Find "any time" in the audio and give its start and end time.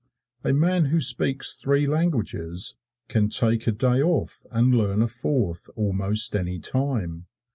6.35-7.27